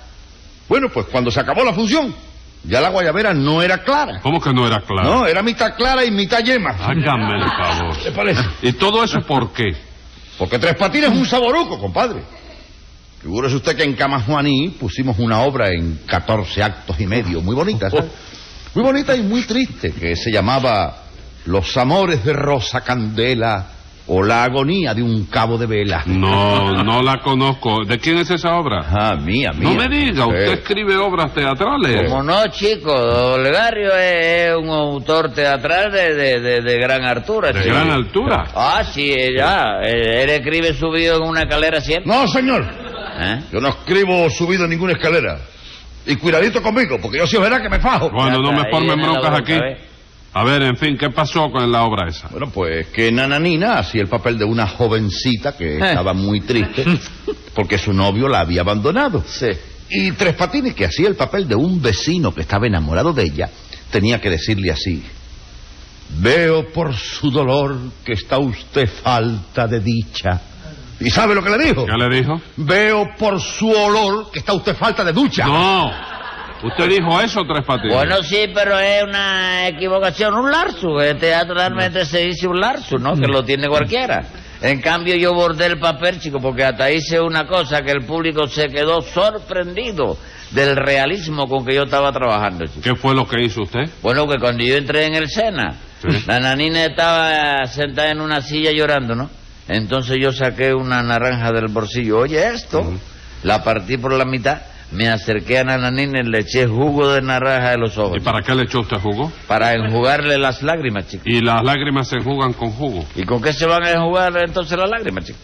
Bueno, 0.68 0.88
pues 0.92 1.06
cuando 1.06 1.30
se 1.30 1.40
acabó 1.40 1.64
la 1.64 1.72
función, 1.74 2.14
ya 2.64 2.80
la 2.80 2.88
guayabera 2.90 3.34
no 3.34 3.62
era 3.62 3.78
clara. 3.78 4.20
¿Cómo 4.22 4.40
que 4.40 4.52
no 4.52 4.66
era 4.66 4.80
claro? 4.80 5.08
No, 5.10 5.26
era 5.26 5.42
mitad 5.42 5.74
clara 5.76 6.04
y 6.04 6.10
mitad 6.10 6.40
yema. 6.40 6.70
Hágame 6.70 7.36
el 7.36 7.50
favor. 7.50 7.96
¿Qué 8.02 8.10
parece? 8.12 8.42
¿Y 8.62 8.72
todo 8.72 9.04
eso 9.04 9.20
por 9.22 9.52
qué? 9.52 9.72
Porque 10.38 10.58
Tres 10.58 10.74
Patines 10.74 11.12
es 11.12 11.16
un 11.18 11.26
saboruco, 11.26 11.78
compadre. 11.78 12.22
Figúrese 13.24 13.56
usted 13.56 13.74
que 13.74 13.82
en 13.84 13.94
Camajuaní 13.94 14.68
pusimos 14.78 15.18
una 15.18 15.40
obra 15.40 15.70
en 15.72 16.00
14 16.06 16.62
actos 16.62 17.00
y 17.00 17.06
medio, 17.06 17.40
muy 17.40 17.54
bonita, 17.56 17.88
¿sabes? 17.90 18.10
Muy 18.74 18.82
bonita 18.84 19.14
y 19.16 19.22
muy 19.22 19.42
triste, 19.46 19.92
que 19.92 20.14
se 20.16 20.30
llamaba 20.32 20.96
Los 21.46 21.76
amores 21.76 22.24
de 22.24 22.32
Rosa 22.32 22.80
Candela 22.80 23.66
o 24.08 24.20
La 24.22 24.42
agonía 24.44 24.92
de 24.94 25.02
un 25.02 25.26
cabo 25.26 25.56
de 25.56 25.66
vela. 25.66 26.02
No, 26.06 26.82
no 26.84 27.00
la 27.00 27.20
conozco. 27.20 27.84
¿De 27.86 27.98
quién 28.00 28.18
es 28.18 28.30
esa 28.32 28.56
obra? 28.56 28.84
Ah, 28.90 29.14
mía, 29.16 29.52
mía. 29.54 29.70
No 29.70 29.74
me 29.76 29.88
diga, 29.88 30.26
usted 30.26 30.48
Eh, 30.48 30.52
escribe 30.54 30.96
obras 30.96 31.32
teatrales. 31.32 32.10
Como 32.10 32.22
no, 32.24 32.46
chico, 32.48 32.92
Olegario 32.92 33.94
es, 33.96 34.48
es 34.50 34.56
un 34.56 34.68
autor 34.70 35.32
teatral 35.32 35.90
de, 35.92 36.14
de, 36.14 36.40
de- 36.40 36.60
de 36.60 36.78
gran 36.78 37.04
altura. 37.04 37.52
De 37.52 37.62
chico. 37.62 37.74
gran 37.76 37.90
altura. 37.90 38.44
Ah, 38.56 38.82
sí, 38.92 39.14
ya. 39.38 39.78
Él, 39.84 40.04
él 40.18 40.30
escribe 40.30 40.74
subido 40.74 41.16
en 41.22 41.28
una 41.28 41.42
escalera 41.42 41.80
siempre. 41.80 42.12
No, 42.12 42.26
señor. 42.26 42.66
¿Eh? 43.16 43.42
Yo 43.52 43.60
no 43.60 43.68
escribo 43.68 44.28
subido 44.30 44.64
en 44.64 44.70
ninguna 44.70 44.92
escalera. 44.92 45.38
Y 46.06 46.16
cuidadito 46.16 46.62
conmigo, 46.62 46.98
porque 47.00 47.18
yo 47.18 47.26
sí 47.26 47.36
es 47.36 47.42
verdad 47.42 47.62
que 47.62 47.68
me 47.68 47.80
fajo. 47.80 48.10
Bueno, 48.10 48.38
no 48.38 48.52
me 48.52 48.70
formen 48.70 49.00
broncas 49.00 49.30
bronca, 49.30 49.38
aquí. 49.38 49.82
A 50.36 50.42
ver, 50.42 50.62
en 50.62 50.76
fin, 50.76 50.98
¿qué 50.98 51.10
pasó 51.10 51.48
con 51.50 51.70
la 51.70 51.84
obra 51.84 52.08
esa? 52.08 52.28
Bueno, 52.28 52.50
pues 52.50 52.88
que 52.88 53.12
Nananina 53.12 53.78
hacía 53.78 54.02
el 54.02 54.08
papel 54.08 54.36
de 54.36 54.44
una 54.44 54.66
jovencita 54.66 55.56
que 55.56 55.76
estaba 55.76 56.12
muy 56.12 56.40
triste 56.40 56.84
porque 57.54 57.78
su 57.78 57.92
novio 57.92 58.28
la 58.28 58.40
había 58.40 58.62
abandonado. 58.62 59.22
Sí. 59.26 59.46
Y 59.90 60.10
Tres 60.12 60.34
Patines, 60.34 60.74
que 60.74 60.86
hacía 60.86 61.06
el 61.08 61.14
papel 61.14 61.46
de 61.46 61.54
un 61.54 61.80
vecino 61.80 62.34
que 62.34 62.40
estaba 62.40 62.66
enamorado 62.66 63.12
de 63.12 63.22
ella, 63.22 63.48
tenía 63.90 64.20
que 64.20 64.28
decirle 64.28 64.72
así. 64.72 65.04
Veo 66.18 66.72
por 66.72 66.94
su 66.94 67.30
dolor 67.30 67.78
que 68.04 68.14
está 68.14 68.38
usted 68.38 68.88
falta 68.88 69.68
de 69.68 69.80
dicha. 69.80 70.40
¿Y 71.04 71.10
sabe 71.10 71.34
lo 71.34 71.42
que 71.42 71.50
le 71.50 71.58
dijo? 71.58 71.84
¿Qué 71.86 71.92
le 71.96 72.08
dijo? 72.08 72.40
Veo 72.56 73.10
por 73.18 73.40
su 73.40 73.70
olor 73.70 74.30
que 74.32 74.38
está 74.40 74.52
usted 74.54 74.74
falta 74.76 75.04
de 75.04 75.12
ducha. 75.12 75.44
No. 75.46 75.90
¿Usted 76.62 76.88
dijo 76.88 77.20
eso, 77.20 77.42
Tres 77.46 77.64
Patines? 77.66 77.94
Bueno, 77.94 78.22
sí, 78.22 78.46
pero 78.54 78.78
es 78.78 79.02
una 79.02 79.68
equivocación, 79.68 80.32
un 80.34 80.50
larzo. 80.50 81.00
Eh, 81.02 81.14
Teatralmente 81.14 82.06
se 82.06 82.20
dice 82.20 82.46
un 82.48 82.58
larzo, 82.58 82.96
¿no? 82.96 83.14
Que 83.14 83.26
lo 83.26 83.44
tiene 83.44 83.68
cualquiera. 83.68 84.22
En 84.62 84.80
cambio 84.80 85.14
yo 85.16 85.34
bordé 85.34 85.66
el 85.66 85.78
papel, 85.78 86.18
chico, 86.20 86.40
porque 86.40 86.64
hasta 86.64 86.90
hice 86.90 87.20
una 87.20 87.46
cosa 87.46 87.82
que 87.82 87.90
el 87.90 88.06
público 88.06 88.46
se 88.46 88.68
quedó 88.68 89.02
sorprendido 89.02 90.16
del 90.52 90.74
realismo 90.76 91.46
con 91.48 91.66
que 91.66 91.74
yo 91.74 91.82
estaba 91.82 92.10
trabajando, 92.12 92.64
chico. 92.64 92.80
¿Qué 92.82 92.94
fue 92.94 93.14
lo 93.14 93.26
que 93.28 93.42
hizo 93.42 93.62
usted? 93.62 93.90
Bueno, 94.00 94.26
que 94.26 94.38
cuando 94.38 94.64
yo 94.64 94.76
entré 94.76 95.04
en 95.04 95.16
el 95.16 95.28
Sena, 95.28 95.74
Sí. 96.00 96.24
la 96.26 96.38
nanina 96.40 96.84
estaba 96.86 97.66
sentada 97.66 98.10
en 98.10 98.20
una 98.22 98.40
silla 98.40 98.70
llorando, 98.72 99.14
¿no? 99.14 99.28
Entonces 99.68 100.18
yo 100.20 100.32
saqué 100.32 100.74
una 100.74 101.02
naranja 101.02 101.52
del 101.52 101.68
bolsillo. 101.68 102.18
Oye, 102.18 102.46
esto, 102.54 102.82
la 103.42 103.62
partí 103.64 103.96
por 103.96 104.12
la 104.12 104.24
mitad, 104.24 104.60
me 104.92 105.08
acerqué 105.08 105.58
a 105.58 105.64
la 105.64 105.78
nanina 105.78 106.20
y 106.20 106.28
le 106.28 106.40
eché 106.40 106.66
jugo 106.66 107.12
de 107.12 107.22
naranja 107.22 107.70
de 107.70 107.78
los 107.78 107.96
ojos. 107.96 108.18
¿Y 108.20 108.20
para 108.20 108.42
qué 108.42 108.54
le 108.54 108.64
echó 108.64 108.80
usted 108.80 108.98
jugo? 108.98 109.32
Para 109.46 109.72
enjugarle 109.74 110.38
las 110.38 110.62
lágrimas, 110.62 111.08
chico. 111.08 111.24
Y 111.26 111.40
las 111.40 111.62
lágrimas 111.64 112.08
se 112.08 112.20
jugan 112.20 112.52
con 112.52 112.70
jugo. 112.70 113.04
¿Y 113.16 113.24
con 113.24 113.42
qué 113.42 113.52
se 113.52 113.66
van 113.66 113.82
a 113.84 113.90
enjugar 113.92 114.36
entonces 114.44 114.78
las 114.78 114.90
lágrimas, 114.90 115.24
chico? 115.24 115.38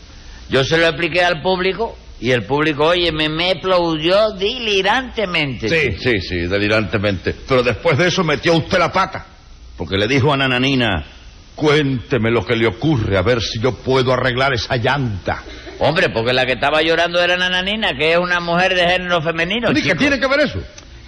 Yo 0.49 0.65
se 0.65 0.77
lo 0.77 0.87
expliqué 0.87 1.25
al 1.25 1.41
público 1.41 1.97
y 2.21 2.33
el 2.33 2.45
público, 2.45 2.85
oye, 2.85 3.11
me, 3.13 3.29
me 3.29 3.53
aplaudió 3.53 4.33
delirantemente. 4.33 5.69
Sí, 5.69 5.97
sí, 5.99 6.21
sí, 6.21 6.37
delirantemente. 6.47 7.35
Pero 7.49 7.63
después 7.63 7.97
de 7.97 8.09
eso 8.09 8.23
metió 8.23 8.55
usted 8.55 8.79
la 8.79 8.93
pata. 8.93 9.27
Porque 9.77 9.97
le 9.97 10.07
dijo 10.07 10.31
a 10.31 10.37
Nananina, 10.37 11.03
cuénteme 11.61 12.31
lo 12.31 12.45
que 12.45 12.57
le 12.57 12.67
ocurre, 12.67 13.19
a 13.19 13.23
ver 13.23 13.43
si 13.43 13.61
yo 13.61 13.75
puedo 13.75 14.15
arreglar 14.15 14.55
esa 14.55 14.77
llanta. 14.77 15.43
Hombre, 15.79 16.09
porque 16.09 16.33
la 16.33 16.47
que 16.47 16.53
estaba 16.53 16.83
llorando 16.83 17.23
era 17.23 17.37
la 17.37 17.51
nanina, 17.51 17.93
que 17.97 18.13
es 18.13 18.19
una 18.19 18.41
mujer 18.41 18.75
de 18.75 18.87
género 18.87 19.21
femenino. 19.21 19.71
¿Y 19.71 19.83
qué 19.83 19.95
tiene 19.95 20.19
que 20.19 20.27
ver 20.27 20.41
eso? 20.41 20.59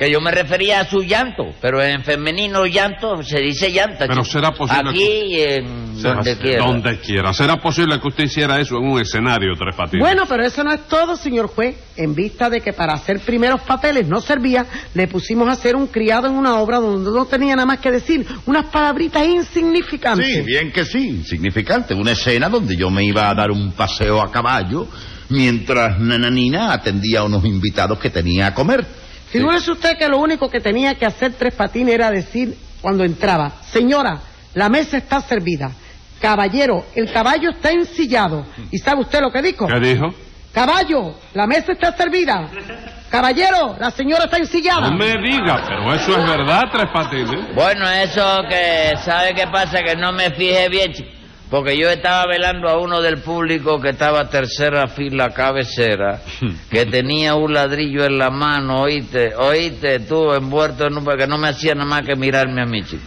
Que 0.02 0.11
yo 0.11 0.21
me 0.21 0.32
refería 0.32 0.80
a 0.80 0.85
su 0.85 1.00
llanto, 1.04 1.44
pero 1.61 1.80
en 1.80 2.02
femenino 2.02 2.66
llanto 2.66 3.23
se 3.23 3.38
dice 3.38 3.71
llanta. 3.71 4.09
Pero 4.09 4.25
chico. 4.25 4.32
será 4.32 4.50
posible 4.50 4.90
Aquí 4.90 5.04
y 5.28 5.40
en 5.42 5.97
Será- 5.97 6.14
donde 6.14 6.38
quiera. 6.38 6.66
Donde 6.66 6.99
quiera. 6.99 7.32
¿Será 7.32 7.56
posible 7.59 8.00
que 8.00 8.09
usted 8.09 8.25
hiciera 8.25 8.59
eso 8.61 8.78
en 8.78 8.85
un 8.90 9.00
escenario, 9.00 9.52
Tres 9.56 9.76
Patines? 9.76 10.04
Bueno, 10.04 10.25
pero 10.28 10.44
eso 10.44 10.64
no 10.64 10.73
es 10.73 10.88
todo, 10.88 11.14
señor 11.14 11.47
juez. 11.47 11.76
En 11.97 12.16
vista 12.16 12.50
de 12.50 12.61
que 12.61 12.73
para 12.73 12.94
hacer 12.94 13.21
primeros 13.21 13.61
papeles 13.61 14.09
no 14.09 14.21
servía, 14.21 14.66
le 14.92 15.06
pusimos 15.06 15.47
a 15.49 15.52
hacer 15.52 15.76
un 15.76 15.87
criado 15.87 16.26
en 16.26 16.32
una 16.32 16.59
obra 16.59 16.78
donde 16.80 17.09
no 17.09 17.25
tenía 17.26 17.54
nada 17.54 17.66
más 17.66 17.78
que 17.78 17.92
decir 17.92 18.26
unas 18.47 18.64
palabritas 18.73 19.25
insignificantes. 19.25 20.26
Sí, 20.26 20.40
bien 20.42 20.73
que 20.73 20.85
sí, 20.85 21.11
insignificante. 21.11 21.94
Una 21.94 22.11
escena 22.11 22.49
donde 22.49 22.75
yo 22.75 22.90
me 22.90 23.04
iba 23.04 23.30
a 23.30 23.35
dar 23.35 23.52
un 23.52 23.71
paseo 23.71 24.21
a 24.21 24.32
caballo 24.32 24.88
mientras 25.28 26.00
Nananina 26.00 26.73
atendía 26.73 27.21
a 27.21 27.25
unos 27.25 27.44
invitados 27.44 28.00
que 28.00 28.11
tenía 28.11 28.49
a 28.49 28.54
comer. 28.54 28.85
Figúrese 29.33 29.73
usted 29.73 29.97
que 29.97 30.09
lo 30.09 30.19
único 30.19 30.51
que 30.51 30.61
tenía 30.61 30.95
que 30.95 31.07
hacer 31.07 31.33
Tres 31.33 31.55
Patines 31.55 31.95
era 31.95 32.11
decir 32.11 32.55
cuando 32.83 33.03
entraba, 33.03 33.53
señora, 33.71 34.21
la 34.53 34.69
mesa 34.69 34.99
está 34.99 35.23
servida. 35.23 35.73
Caballero, 36.21 36.85
el 36.95 37.11
caballo 37.11 37.51
está 37.51 37.71
ensillado. 37.71 38.45
¿Y 38.71 38.79
sabe 38.79 39.01
usted 39.01 39.21
lo 39.21 39.33
que 39.33 39.41
dijo? 39.41 39.67
¿Qué 39.67 39.81
dijo? 39.81 40.15
Caballo, 40.53 41.15
la 41.33 41.47
mesa 41.47 41.73
está 41.73 41.97
servida. 41.97 42.49
Caballero, 43.11 43.75
la 43.81 43.91
señora 43.91 44.25
está 44.25 44.37
ensillada. 44.37 44.91
No 44.91 44.97
me 44.97 45.17
diga, 45.17 45.65
pero 45.67 45.95
eso 45.95 46.19
es 46.19 46.27
verdad, 46.27 46.65
Tres 46.71 46.91
Patines. 46.93 47.55
Bueno, 47.55 47.89
eso 47.89 48.43
que, 48.49 48.93
¿sabe 49.03 49.35
qué 49.35 49.47
pasa? 49.47 49.83
Que 49.83 49.97
no 49.97 50.12
me 50.12 50.31
fijé 50.31 50.69
bien, 50.69 50.93
chico. 50.93 51.09
Porque 51.52 51.76
yo 51.76 51.90
estaba 51.90 52.25
velando 52.26 52.66
a 52.66 52.78
uno 52.78 53.02
del 53.02 53.18
público 53.18 53.78
que 53.78 53.90
estaba 53.90 54.26
tercera 54.30 54.87
fila 54.87 55.35
cabecera, 55.35 56.23
que 56.71 56.87
tenía 56.87 57.35
un 57.35 57.52
ladrillo 57.52 58.06
en 58.06 58.16
la 58.16 58.30
mano, 58.30 58.80
oíste, 58.80 59.35
oíste, 59.37 60.00
tú 60.00 60.32
envuelto 60.32 60.87
en 60.87 60.97
un... 60.97 61.04
que 61.04 61.26
no 61.26 61.37
me 61.37 61.49
hacía 61.49 61.75
nada 61.75 61.85
más 61.85 62.06
que 62.06 62.16
mirarme 62.16 62.62
a 62.62 62.64
mí, 62.64 62.82
chico. 62.82 63.02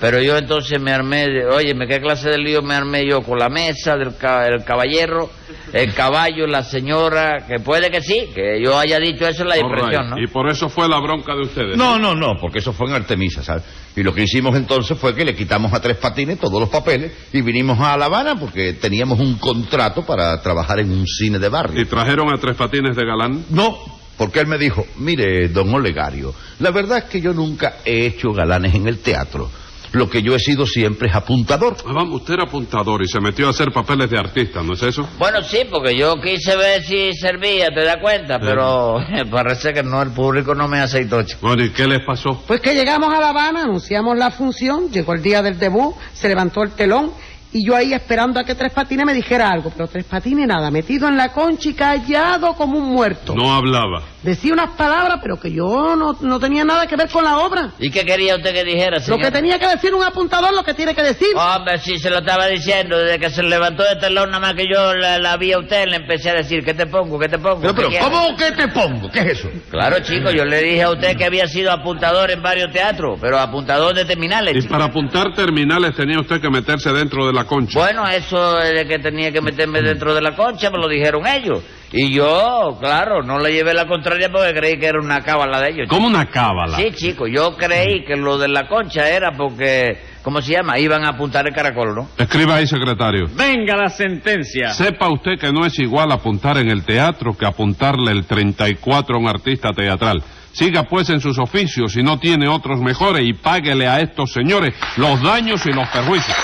Pero 0.00 0.22
yo 0.22 0.36
entonces 0.36 0.80
me 0.80 0.92
armé, 0.92 1.26
de- 1.26 1.46
óyeme, 1.46 1.86
¿qué 1.88 2.00
clase 2.00 2.30
de 2.30 2.38
lío 2.38 2.62
me 2.62 2.74
armé 2.74 3.04
yo 3.04 3.20
con 3.22 3.36
la 3.38 3.48
mesa 3.48 3.96
del 3.96 4.16
ca- 4.16 4.46
el 4.46 4.62
caballero, 4.64 5.28
el 5.72 5.92
caballo, 5.92 6.46
la 6.46 6.62
señora? 6.62 7.44
Que 7.48 7.58
puede 7.58 7.90
que 7.90 8.00
sí, 8.00 8.28
que 8.32 8.60
yo 8.62 8.78
haya 8.78 9.00
dicho 9.00 9.26
eso 9.26 9.42
en 9.42 9.48
la 9.48 9.58
impresión. 9.58 10.10
¿no? 10.10 10.18
Y 10.22 10.28
por 10.28 10.48
eso 10.48 10.68
fue 10.68 10.88
la 10.88 11.00
bronca 11.00 11.34
de 11.34 11.42
ustedes. 11.42 11.76
No, 11.76 11.98
no, 11.98 12.14
no, 12.14 12.34
porque 12.40 12.60
eso 12.60 12.72
fue 12.72 12.88
en 12.88 12.94
Artemisa, 12.94 13.42
¿sabes? 13.42 13.64
Y 13.96 14.04
lo 14.04 14.14
que 14.14 14.22
hicimos 14.22 14.54
entonces 14.56 14.96
fue 14.96 15.14
que 15.16 15.24
le 15.24 15.34
quitamos 15.34 15.72
a 15.72 15.80
Tres 15.80 15.96
Patines 15.96 16.38
todos 16.38 16.60
los 16.60 16.68
papeles 16.68 17.10
y 17.32 17.40
vinimos 17.42 17.80
a 17.80 17.96
La 17.96 18.04
Habana 18.06 18.36
porque 18.38 18.74
teníamos 18.74 19.18
un 19.18 19.34
contrato 19.38 20.06
para 20.06 20.40
trabajar 20.40 20.78
en 20.78 20.92
un 20.92 21.04
cine 21.08 21.40
de 21.40 21.48
barrio. 21.48 21.80
¿Y 21.82 21.86
trajeron 21.86 22.32
a 22.32 22.38
Tres 22.38 22.54
Patines 22.54 22.94
de 22.94 23.04
galán? 23.04 23.46
No, 23.50 23.76
porque 24.16 24.38
él 24.38 24.46
me 24.46 24.58
dijo, 24.58 24.86
mire, 24.98 25.48
don 25.48 25.74
Olegario, 25.74 26.32
la 26.60 26.70
verdad 26.70 26.98
es 26.98 27.04
que 27.04 27.20
yo 27.20 27.32
nunca 27.32 27.78
he 27.84 28.06
hecho 28.06 28.30
galanes 28.32 28.76
en 28.76 28.86
el 28.86 29.00
teatro. 29.00 29.50
Lo 29.92 30.08
que 30.08 30.22
yo 30.22 30.34
he 30.34 30.38
sido 30.38 30.66
siempre 30.66 31.08
es 31.08 31.14
apuntador. 31.14 31.76
Ah, 31.86 31.92
vamos, 31.94 32.20
usted 32.20 32.34
era 32.34 32.44
apuntador 32.44 33.02
y 33.02 33.08
se 33.08 33.20
metió 33.20 33.46
a 33.46 33.50
hacer 33.50 33.72
papeles 33.72 34.10
de 34.10 34.18
artista, 34.18 34.62
¿no 34.62 34.74
es 34.74 34.82
eso? 34.82 35.08
Bueno, 35.18 35.42
sí, 35.42 35.60
porque 35.70 35.96
yo 35.96 36.14
quise 36.20 36.56
ver 36.56 36.82
si 36.82 37.12
servía, 37.14 37.68
¿te 37.68 37.84
das 37.84 37.96
cuenta? 38.00 38.38
Pero 38.38 38.98
parece 39.30 39.72
que 39.72 39.82
no, 39.82 40.02
el 40.02 40.10
público 40.10 40.54
no 40.54 40.68
me 40.68 40.80
aceitó, 40.80 41.22
chico. 41.22 41.46
Bueno, 41.46 41.64
¿y 41.64 41.70
qué 41.70 41.86
les 41.86 42.04
pasó? 42.04 42.42
Pues 42.46 42.60
que 42.60 42.74
llegamos 42.74 43.12
a 43.12 43.20
La 43.20 43.30
Habana, 43.30 43.62
anunciamos 43.64 44.16
la 44.16 44.30
función, 44.30 44.90
llegó 44.90 45.14
el 45.14 45.22
día 45.22 45.42
del 45.42 45.58
debut, 45.58 45.94
se 46.12 46.28
levantó 46.28 46.62
el 46.62 46.72
telón 46.72 47.12
y 47.52 47.66
yo 47.66 47.74
ahí 47.74 47.94
esperando 47.94 48.38
a 48.38 48.44
que 48.44 48.54
Tres 48.54 48.72
Patines 48.72 49.06
me 49.06 49.14
dijera 49.14 49.50
algo, 49.50 49.70
pero 49.70 49.88
Tres 49.88 50.04
Patines 50.04 50.46
nada, 50.46 50.70
metido 50.70 51.08
en 51.08 51.16
la 51.16 51.32
concha 51.32 51.70
y 51.70 51.74
callado 51.74 52.54
como 52.54 52.78
un 52.78 52.90
muerto. 52.90 53.34
No 53.34 53.54
hablaba. 53.54 54.02
Decía 54.22 54.52
unas 54.52 54.70
palabras, 54.70 55.20
pero 55.22 55.38
que 55.38 55.52
yo 55.52 55.94
no, 55.94 56.16
no 56.20 56.40
tenía 56.40 56.64
nada 56.64 56.88
que 56.88 56.96
ver 56.96 57.08
con 57.08 57.22
la 57.22 57.38
obra. 57.38 57.70
¿Y 57.78 57.88
qué 57.90 58.04
quería 58.04 58.34
usted 58.34 58.52
que 58.52 58.64
dijera, 58.64 58.96
Lo 58.96 59.00
señor? 59.00 59.20
que 59.20 59.30
tenía 59.30 59.58
que 59.60 59.68
decir 59.68 59.94
un 59.94 60.02
apuntador, 60.02 60.52
lo 60.52 60.64
que 60.64 60.74
tiene 60.74 60.92
que 60.92 61.02
decir. 61.04 61.28
Hombre, 61.36 61.78
sí, 61.78 61.98
se 61.98 62.10
lo 62.10 62.18
estaba 62.18 62.46
diciendo. 62.48 62.98
Desde 62.98 63.20
que 63.20 63.30
se 63.30 63.44
levantó 63.44 63.84
de 63.84 63.94
telón, 63.96 64.30
nada 64.30 64.40
más 64.40 64.54
que 64.54 64.64
yo 64.72 64.92
la, 64.94 65.18
la 65.20 65.36
vi 65.36 65.52
a 65.52 65.58
usted, 65.60 65.86
le 65.86 65.96
empecé 65.96 66.30
a 66.30 66.34
decir, 66.34 66.64
¿qué 66.64 66.74
te 66.74 66.86
pongo? 66.86 67.16
¿Qué 67.18 67.28
te 67.28 67.38
pongo? 67.38 67.60
Pero. 67.60 67.88
¿cómo 68.00 68.36
que 68.36 68.50
te 68.50 68.66
pongo? 68.68 69.08
¿Qué 69.08 69.20
es 69.20 69.26
eso? 69.38 69.50
Claro, 69.70 70.00
chico, 70.00 70.30
yo 70.32 70.44
le 70.44 70.62
dije 70.62 70.82
a 70.82 70.90
usted 70.90 71.16
que 71.16 71.24
había 71.24 71.46
sido 71.46 71.70
apuntador 71.70 72.30
en 72.32 72.42
varios 72.42 72.72
teatros, 72.72 73.18
pero 73.20 73.38
apuntador 73.38 73.94
de 73.94 74.04
terminales. 74.04 74.56
Y 74.56 74.62
chico. 74.62 74.72
para 74.72 74.86
apuntar 74.86 75.32
terminales 75.32 75.94
tenía 75.94 76.18
usted 76.18 76.40
que 76.40 76.50
meterse 76.50 76.92
dentro 76.92 77.24
de 77.24 77.32
la 77.32 77.44
concha. 77.44 77.78
Bueno, 77.78 78.04
eso 78.08 78.56
de 78.56 78.84
que 78.84 78.98
tenía 78.98 79.30
que 79.30 79.40
meterme 79.40 79.80
dentro 79.80 80.12
de 80.12 80.20
la 80.22 80.34
concha, 80.34 80.70
me 80.70 80.78
lo 80.78 80.88
dijeron 80.88 81.24
ellos. 81.24 81.60
Y 81.90 82.12
yo, 82.12 82.76
claro, 82.80 83.22
no 83.22 83.38
le 83.38 83.50
llevé 83.50 83.72
la 83.72 83.86
contraria 83.86 84.30
porque 84.30 84.52
creí 84.52 84.78
que 84.78 84.86
era 84.86 85.00
una 85.00 85.22
cábala 85.22 85.60
de 85.60 85.68
ellos. 85.70 85.84
chico. 85.84 85.96
Como 85.96 86.08
una 86.08 86.26
cábala. 86.26 86.76
Sí, 86.76 86.90
chico, 86.94 87.26
yo 87.26 87.56
creí 87.56 88.04
que 88.04 88.14
lo 88.16 88.36
de 88.36 88.48
la 88.48 88.68
concha 88.68 89.08
era 89.08 89.32
porque, 89.32 89.98
¿cómo 90.22 90.42
se 90.42 90.52
llama? 90.52 90.78
Iban 90.78 91.04
a 91.06 91.10
apuntar 91.10 91.46
el 91.46 91.54
caracol, 91.54 91.94
¿no? 91.94 92.08
Escriba 92.18 92.56
ahí, 92.56 92.66
secretario. 92.66 93.24
Venga 93.34 93.74
la 93.74 93.88
sentencia. 93.88 94.74
Sepa 94.74 95.08
usted 95.08 95.38
que 95.40 95.50
no 95.50 95.64
es 95.64 95.78
igual 95.78 96.12
apuntar 96.12 96.58
en 96.58 96.68
el 96.68 96.84
teatro 96.84 97.32
que 97.34 97.46
apuntarle 97.46 98.12
el 98.12 98.26
34 98.26 99.16
a 99.16 99.18
un 99.18 99.28
artista 99.28 99.70
teatral. 99.72 100.22
Siga 100.52 100.82
pues 100.84 101.08
en 101.08 101.20
sus 101.20 101.38
oficios 101.38 101.92
si 101.92 102.02
no 102.02 102.18
tiene 102.18 102.48
otros 102.48 102.80
mejores 102.80 103.22
y 103.24 103.32
páguele 103.32 103.86
a 103.86 104.00
estos 104.00 104.32
señores 104.32 104.74
los 104.96 105.22
daños 105.22 105.64
y 105.66 105.72
los 105.72 105.88
perjuicios. 105.88 106.36